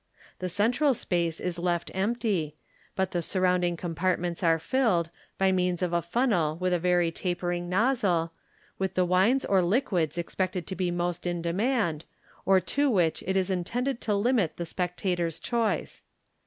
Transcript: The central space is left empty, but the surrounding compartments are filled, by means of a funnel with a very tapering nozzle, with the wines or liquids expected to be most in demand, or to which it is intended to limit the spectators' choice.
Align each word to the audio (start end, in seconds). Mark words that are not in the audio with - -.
The 0.39 0.49
central 0.49 0.95
space 0.95 1.39
is 1.39 1.59
left 1.59 1.91
empty, 1.93 2.55
but 2.95 3.11
the 3.11 3.21
surrounding 3.21 3.77
compartments 3.77 4.41
are 4.41 4.57
filled, 4.57 5.11
by 5.37 5.51
means 5.51 5.83
of 5.83 5.93
a 5.93 6.01
funnel 6.01 6.57
with 6.57 6.73
a 6.73 6.79
very 6.79 7.11
tapering 7.11 7.69
nozzle, 7.69 8.33
with 8.79 8.95
the 8.95 9.05
wines 9.05 9.45
or 9.45 9.61
liquids 9.61 10.17
expected 10.17 10.65
to 10.65 10.75
be 10.75 10.89
most 10.89 11.27
in 11.27 11.43
demand, 11.43 12.05
or 12.47 12.59
to 12.59 12.89
which 12.89 13.23
it 13.27 13.37
is 13.37 13.51
intended 13.51 14.01
to 14.01 14.15
limit 14.15 14.57
the 14.57 14.65
spectators' 14.65 15.39
choice. 15.39 16.01